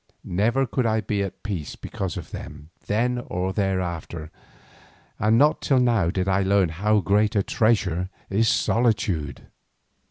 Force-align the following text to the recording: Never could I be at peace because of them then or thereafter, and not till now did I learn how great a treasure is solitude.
Never 0.23 0.65
could 0.65 0.87
I 0.87 1.01
be 1.01 1.21
at 1.21 1.43
peace 1.43 1.75
because 1.75 2.17
of 2.17 2.31
them 2.31 2.71
then 2.87 3.19
or 3.19 3.53
thereafter, 3.53 4.31
and 5.19 5.37
not 5.37 5.61
till 5.61 5.79
now 5.79 6.09
did 6.09 6.27
I 6.27 6.41
learn 6.41 6.69
how 6.69 7.01
great 7.01 7.35
a 7.35 7.43
treasure 7.43 8.09
is 8.27 8.49
solitude. 8.49 9.45